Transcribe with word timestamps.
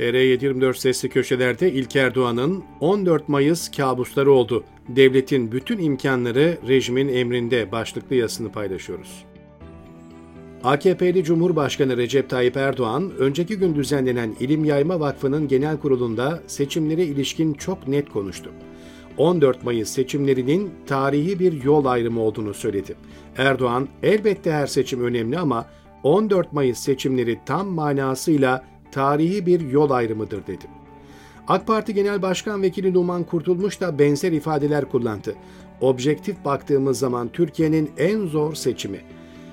TR724 0.00 0.74
sesli 0.74 1.08
köşelerde 1.08 1.72
İlk 1.72 1.96
Erdoğan'ın 1.96 2.64
14 2.80 3.28
Mayıs 3.28 3.70
kabusları 3.70 4.32
oldu. 4.32 4.64
Devletin 4.88 5.52
bütün 5.52 5.78
imkanları 5.78 6.58
rejimin 6.68 7.08
emrinde 7.08 7.72
başlıklı 7.72 8.16
yazısını 8.16 8.52
paylaşıyoruz. 8.52 9.24
AKP'li 10.64 11.24
Cumhurbaşkanı 11.24 11.96
Recep 11.96 12.30
Tayyip 12.30 12.56
Erdoğan, 12.56 13.12
önceki 13.18 13.58
gün 13.58 13.74
düzenlenen 13.74 14.36
İlim 14.40 14.64
Yayma 14.64 15.00
Vakfı'nın 15.00 15.48
genel 15.48 15.76
kurulunda 15.76 16.42
seçimlere 16.46 17.04
ilişkin 17.04 17.54
çok 17.54 17.88
net 17.88 18.10
konuştu. 18.10 18.50
14 19.16 19.64
Mayıs 19.64 19.88
seçimlerinin 19.88 20.70
tarihi 20.86 21.38
bir 21.38 21.64
yol 21.64 21.84
ayrımı 21.84 22.20
olduğunu 22.20 22.54
söyledi. 22.54 22.94
Erdoğan, 23.36 23.88
elbette 24.02 24.52
her 24.52 24.66
seçim 24.66 25.04
önemli 25.04 25.38
ama 25.38 25.66
14 26.02 26.52
Mayıs 26.52 26.78
seçimleri 26.78 27.38
tam 27.46 27.68
manasıyla 27.68 28.70
tarihi 28.92 29.46
bir 29.46 29.60
yol 29.60 29.90
ayrımıdır 29.90 30.46
dedi. 30.46 30.64
AK 31.48 31.66
Parti 31.66 31.94
Genel 31.94 32.22
Başkan 32.22 32.62
Vekili 32.62 32.94
Numan 32.94 33.24
Kurtulmuş 33.24 33.80
da 33.80 33.98
benzer 33.98 34.32
ifadeler 34.32 34.84
kullandı. 34.84 35.34
Objektif 35.80 36.44
baktığımız 36.44 36.98
zaman 36.98 37.28
Türkiye'nin 37.28 37.90
en 37.98 38.26
zor 38.26 38.54
seçimi. 38.54 39.00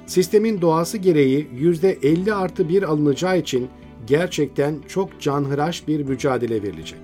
Sistemin 0.06 0.62
doğası 0.62 0.98
gereği 0.98 1.48
%50 1.48 2.34
artı 2.34 2.70
1 2.70 2.84
alınacağı 2.84 3.40
için 3.40 3.68
gerçekten 4.08 4.76
çok 4.88 5.22
canhıraş 5.22 5.88
bir 5.88 6.04
mücadele 6.04 6.64
verilecek. 6.64 7.00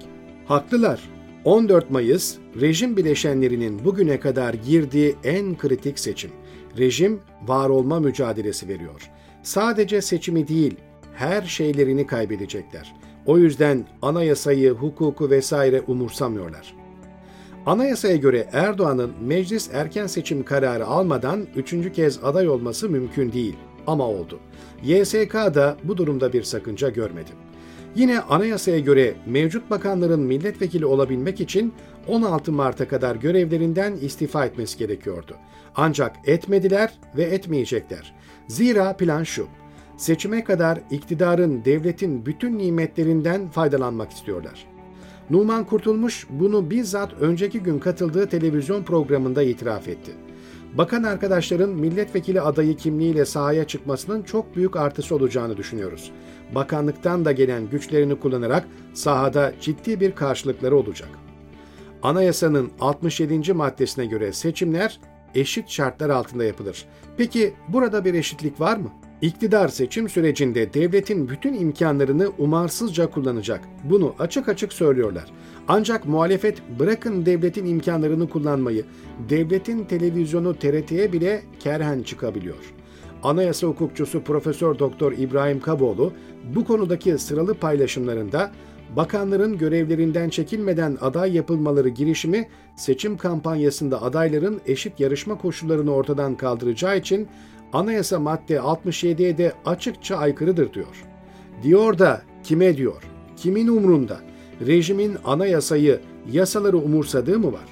Haklılar. 0.45 1.02
14 1.43 1.91
Mayıs, 1.91 2.35
rejim 2.61 2.97
bileşenlerinin 2.97 3.85
bugüne 3.85 4.19
kadar 4.19 4.53
girdiği 4.53 5.15
en 5.23 5.57
kritik 5.57 5.99
seçim. 5.99 6.31
Rejim 6.77 7.19
var 7.47 7.69
olma 7.69 7.99
mücadelesi 7.99 8.67
veriyor. 8.67 9.09
Sadece 9.43 10.02
seçimi 10.02 10.47
değil, 10.47 10.75
her 11.16 11.41
şeylerini 11.41 12.08
kaybedecekler. 12.08 12.95
O 13.26 13.38
yüzden 13.38 13.85
anayasayı, 14.02 14.72
hukuku 14.72 15.30
vesaire 15.30 15.81
umursamıyorlar. 15.81 16.75
Anayasaya 17.66 18.16
göre 18.16 18.47
Erdoğan'ın 18.52 19.11
meclis 19.22 19.70
erken 19.73 20.08
seçim 20.08 20.44
kararı 20.44 20.86
almadan 20.86 21.47
üçüncü 21.55 21.92
kez 21.92 22.23
aday 22.23 22.50
olması 22.50 22.89
mümkün 22.89 23.31
değil 23.31 23.55
ama 23.88 24.08
oldu. 24.08 24.39
YSK 24.83 25.33
da 25.33 25.78
bu 25.83 25.97
durumda 25.97 26.33
bir 26.33 26.44
sakınca 26.44 26.89
görmedi. 26.89 27.31
Yine 27.95 28.20
anayasaya 28.20 28.80
göre 28.80 29.14
mevcut 29.25 29.70
bakanların 29.70 30.20
milletvekili 30.20 30.86
olabilmek 30.86 31.42
için 31.42 31.73
16 32.08 32.52
Mart'a 32.52 32.88
kadar 32.88 33.16
görevlerinden 33.16 33.94
istifa 33.94 34.45
etmesi 34.45 34.77
gerekiyordu. 34.77 35.36
Ancak 35.75 36.16
etmediler 36.25 36.94
ve 37.17 37.23
etmeyecekler. 37.23 38.16
Zira 38.48 38.98
plan 38.98 39.23
şu 39.23 39.48
seçime 40.03 40.43
kadar 40.43 40.79
iktidarın, 40.91 41.65
devletin 41.65 42.25
bütün 42.25 42.57
nimetlerinden 42.57 43.49
faydalanmak 43.49 44.11
istiyorlar. 44.11 44.65
Numan 45.29 45.63
Kurtulmuş 45.63 46.27
bunu 46.29 46.69
bizzat 46.69 47.13
önceki 47.13 47.59
gün 47.59 47.79
katıldığı 47.79 48.29
televizyon 48.29 48.83
programında 48.83 49.43
itiraf 49.43 49.87
etti. 49.87 50.11
Bakan 50.73 51.03
arkadaşların 51.03 51.69
milletvekili 51.69 52.41
adayı 52.41 52.77
kimliğiyle 52.77 53.25
sahaya 53.25 53.67
çıkmasının 53.67 54.23
çok 54.23 54.55
büyük 54.55 54.75
artısı 54.75 55.15
olacağını 55.15 55.57
düşünüyoruz. 55.57 56.11
Bakanlıktan 56.55 57.25
da 57.25 57.31
gelen 57.31 57.69
güçlerini 57.69 58.19
kullanarak 58.19 58.67
sahada 58.93 59.53
ciddi 59.61 59.99
bir 59.99 60.11
karşılıkları 60.11 60.75
olacak. 60.75 61.09
Anayasanın 62.03 62.71
67. 62.79 63.53
maddesine 63.53 64.05
göre 64.05 64.33
seçimler 64.33 64.99
eşit 65.35 65.69
şartlar 65.69 66.09
altında 66.09 66.43
yapılır. 66.43 66.85
Peki 67.17 67.53
burada 67.67 68.05
bir 68.05 68.13
eşitlik 68.13 68.59
var 68.59 68.77
mı? 68.77 68.89
İktidar 69.23 69.67
seçim 69.67 70.09
sürecinde 70.09 70.73
devletin 70.73 71.29
bütün 71.29 71.53
imkanlarını 71.53 72.31
umarsızca 72.38 73.09
kullanacak. 73.09 73.61
Bunu 73.83 74.15
açık 74.19 74.49
açık 74.49 74.73
söylüyorlar. 74.73 75.25
Ancak 75.67 76.05
muhalefet 76.05 76.61
bırakın 76.80 77.25
devletin 77.25 77.65
imkanlarını 77.65 78.30
kullanmayı, 78.30 78.85
devletin 79.30 79.86
televizyonu 79.86 80.55
TRT'ye 80.55 81.14
bile 81.14 81.43
kerhen 81.59 82.03
çıkabiliyor. 82.03 82.73
Anayasa 83.23 83.67
hukukçusu 83.67 84.23
Profesör 84.23 84.80
Doktor 84.80 85.11
İbrahim 85.11 85.59
Kaboğlu 85.59 86.14
bu 86.55 86.65
konudaki 86.65 87.17
sıralı 87.17 87.53
paylaşımlarında 87.53 88.52
bakanların 88.95 89.58
görevlerinden 89.58 90.30
çekilmeden 90.30 90.98
aday 91.02 91.36
yapılmaları 91.36 91.89
girişimi 91.89 92.49
seçim 92.75 93.17
kampanyasında 93.17 94.02
adayların 94.02 94.61
eşit 94.65 94.99
yarışma 94.99 95.37
koşullarını 95.37 95.93
ortadan 95.93 96.36
kaldıracağı 96.36 96.98
için 96.98 97.27
anayasa 97.73 98.20
madde 98.20 98.56
67'ye 98.56 99.38
de 99.38 99.54
açıkça 99.66 100.17
aykırıdır 100.17 100.73
diyor. 100.73 101.04
Diyor 101.64 102.00
da 102.00 102.22
kime 102.44 102.78
diyor? 102.78 103.04
Kimin 103.38 103.67
umrunda? 103.67 104.17
Rejimin 104.67 105.17
anayasayı, 105.26 106.00
yasaları 106.32 106.78
umursadığı 106.78 107.39
mı 107.39 107.54
var? 107.54 107.66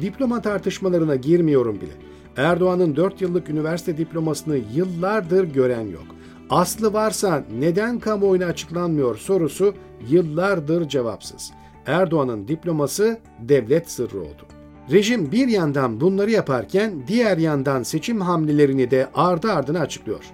Diploma 0.00 0.42
tartışmalarına 0.42 1.16
girmiyorum 1.16 1.80
bile. 1.80 1.92
Erdoğan'ın 2.36 2.96
4 2.96 3.20
yıllık 3.20 3.50
üniversite 3.50 3.96
diplomasını 3.96 4.58
yıllardır 4.74 5.44
gören 5.44 5.86
yok. 5.86 6.06
Aslı 6.50 6.92
varsa 6.92 7.44
neden 7.58 7.98
kamuoyuna 7.98 8.44
açıklanmıyor 8.44 9.16
sorusu 9.16 9.74
yıllardır 10.08 10.88
cevapsız. 10.88 11.52
Erdoğan'ın 11.86 12.48
diploması 12.48 13.18
devlet 13.38 13.90
sırrı 13.90 14.20
oldu. 14.20 14.59
Rejim 14.92 15.32
bir 15.32 15.48
yandan 15.48 16.00
bunları 16.00 16.30
yaparken 16.30 16.92
diğer 17.08 17.38
yandan 17.38 17.82
seçim 17.82 18.20
hamlelerini 18.20 18.90
de 18.90 19.08
ardı 19.14 19.52
ardına 19.52 19.80
açıklıyor. 19.80 20.24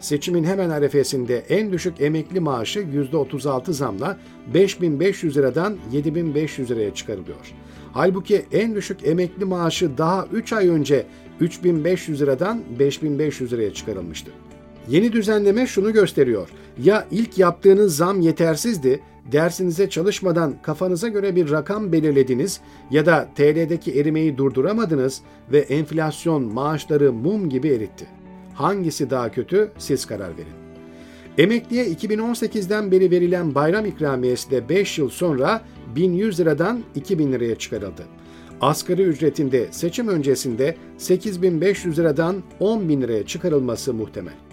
Seçimin 0.00 0.44
hemen 0.44 0.70
arefesinde 0.70 1.38
en 1.38 1.72
düşük 1.72 2.00
emekli 2.00 2.40
maaşı 2.40 2.80
%36 2.80 3.72
zamla 3.72 4.18
5500 4.54 5.36
liradan 5.36 5.76
7500 5.92 6.70
liraya 6.70 6.94
çıkarılıyor. 6.94 7.52
Halbuki 7.92 8.44
en 8.52 8.74
düşük 8.74 9.06
emekli 9.06 9.44
maaşı 9.44 9.98
daha 9.98 10.26
3 10.32 10.52
ay 10.52 10.68
önce 10.68 11.06
3500 11.40 12.20
liradan 12.20 12.62
5500 12.78 13.52
liraya 13.52 13.74
çıkarılmıştı. 13.74 14.30
Yeni 14.88 15.12
düzenleme 15.12 15.66
şunu 15.66 15.92
gösteriyor. 15.92 16.48
Ya 16.82 17.06
ilk 17.10 17.38
yaptığınız 17.38 17.96
zam 17.96 18.20
yetersizdi, 18.20 19.00
dersinize 19.32 19.90
çalışmadan 19.90 20.54
kafanıza 20.62 21.08
göre 21.08 21.36
bir 21.36 21.50
rakam 21.50 21.92
belirlediniz 21.92 22.60
ya 22.90 23.06
da 23.06 23.28
TL'deki 23.34 24.00
erimeyi 24.00 24.38
durduramadınız 24.38 25.20
ve 25.52 25.58
enflasyon 25.58 26.42
maaşları 26.42 27.12
mum 27.12 27.48
gibi 27.50 27.68
eritti. 27.68 28.06
Hangisi 28.54 29.10
daha 29.10 29.30
kötü 29.30 29.70
siz 29.78 30.06
karar 30.06 30.30
verin. 30.36 30.66
Emekliye 31.38 31.86
2018'den 31.86 32.90
beri 32.90 33.10
verilen 33.10 33.54
bayram 33.54 33.86
ikramiyesi 33.86 34.50
de 34.50 34.68
5 34.68 34.98
yıl 34.98 35.08
sonra 35.08 35.62
1100 35.96 36.40
liradan 36.40 36.80
2000 36.94 37.32
liraya 37.32 37.54
çıkarıldı. 37.54 38.02
Asgari 38.60 39.02
ücretinde 39.02 39.68
seçim 39.70 40.08
öncesinde 40.08 40.76
8500 40.98 41.98
liradan 41.98 42.42
10 42.60 42.88
bin 42.88 43.02
liraya 43.02 43.26
çıkarılması 43.26 43.94
muhtemel. 43.94 44.45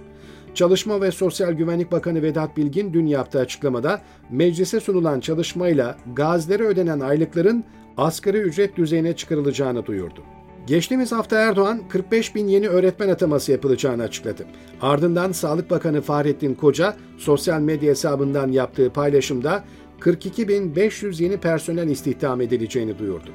Çalışma 0.53 1.01
ve 1.01 1.11
Sosyal 1.11 1.51
Güvenlik 1.51 1.91
Bakanı 1.91 2.21
Vedat 2.21 2.57
Bilgin 2.57 2.93
dün 2.93 3.05
yaptığı 3.05 3.39
açıklamada 3.39 4.01
meclise 4.29 4.79
sunulan 4.79 5.19
çalışmayla 5.19 5.97
gazilere 6.15 6.63
ödenen 6.63 6.99
aylıkların 6.99 7.63
asgari 7.97 8.37
ücret 8.37 8.77
düzeyine 8.77 9.15
çıkarılacağını 9.15 9.85
duyurdu. 9.85 10.23
Geçtiğimiz 10.67 11.11
hafta 11.11 11.39
Erdoğan 11.39 11.81
45 11.89 12.35
bin 12.35 12.47
yeni 12.47 12.67
öğretmen 12.67 13.09
ataması 13.09 13.51
yapılacağını 13.51 14.03
açıkladı. 14.03 14.45
Ardından 14.81 15.31
Sağlık 15.31 15.69
Bakanı 15.69 16.01
Fahrettin 16.01 16.53
Koca 16.53 16.95
sosyal 17.17 17.61
medya 17.61 17.89
hesabından 17.89 18.51
yaptığı 18.51 18.89
paylaşımda 18.89 19.63
42.500 19.99 21.23
yeni 21.23 21.37
personel 21.37 21.87
istihdam 21.87 22.41
edileceğini 22.41 22.99
duyurdu. 22.99 23.29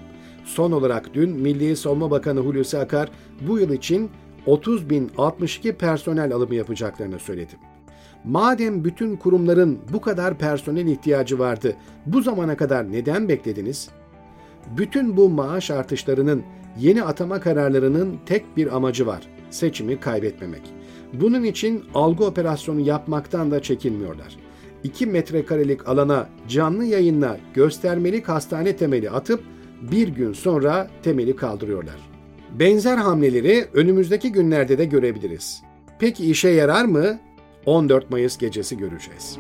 Son 0.45 0.73
olarak 0.73 1.15
dün 1.15 1.31
Milli 1.31 1.77
Savunma 1.77 2.11
Bakanı 2.11 2.41
Hulusi 2.41 2.79
Akar 2.79 3.11
bu 3.49 3.59
yıl 3.59 3.73
için 3.73 4.11
30.062 4.49 5.73
personel 5.73 6.33
alımı 6.33 6.55
yapacaklarını 6.55 7.19
söyledi. 7.19 7.53
Madem 8.25 8.85
bütün 8.85 9.17
kurumların 9.17 9.79
bu 9.93 10.01
kadar 10.01 10.39
personel 10.39 10.87
ihtiyacı 10.87 11.39
vardı, 11.39 11.77
bu 12.07 12.23
zamana 12.23 12.57
kadar 12.57 12.93
neden 12.93 13.29
beklediniz? 13.29 13.89
Bütün 14.77 15.17
bu 15.17 15.29
maaş 15.29 15.71
artışlarının, 15.71 16.43
yeni 16.79 17.03
atama 17.03 17.41
kararlarının 17.41 18.19
tek 18.27 18.57
bir 18.57 18.77
amacı 18.77 19.07
var. 19.07 19.23
Seçimi 19.51 20.01
kaybetmemek. 20.01 20.63
Bunun 21.13 21.43
için 21.43 21.85
algı 21.95 22.25
operasyonu 22.25 22.81
yapmaktan 22.81 23.51
da 23.51 23.63
çekinmiyorlar. 23.63 24.37
2 24.85 25.07
metrekarelik 25.07 25.89
alana 25.89 26.29
canlı 26.49 26.85
yayınla 26.85 27.37
göstermelik 27.55 28.29
hastane 28.29 28.77
temeli 28.77 29.11
atıp 29.11 29.41
bir 29.93 30.09
gün 30.09 30.33
sonra 30.33 30.91
temeli 31.03 31.37
kaldırıyorlar. 31.37 32.08
Benzer 32.53 32.97
hamleleri 32.97 33.67
önümüzdeki 33.75 34.33
günlerde 34.33 34.79
de 34.79 34.85
görebiliriz. 34.85 35.63
Peki 35.99 36.31
işe 36.31 36.49
yarar 36.49 36.85
mı? 36.85 37.19
14 37.67 38.11
Mayıs 38.11 38.39
gecesi 38.39 38.77
göreceğiz. 38.79 39.39